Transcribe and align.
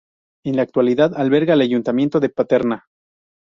En 0.43 0.55
la 0.55 0.63
actualidad 0.63 1.13
alberga 1.15 1.53
el 1.53 1.61
ayuntamiento 1.61 2.19
de 2.19 2.29
Paterna. 2.29 2.85